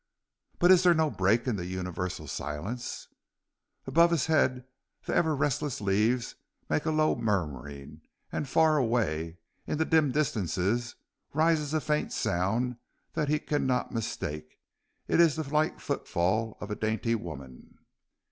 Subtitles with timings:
[0.57, 3.07] But is there no break in the universal silence?
[3.85, 4.65] Above his head
[5.05, 6.33] the ever restless leaves
[6.67, 8.01] make a low murmuring,
[8.31, 9.37] and far away
[9.67, 10.95] in the dim distances
[11.33, 12.77] rises a faint sound
[13.13, 14.57] that he cannot mistake;
[15.07, 17.77] it is the light footfall of a dainty woman.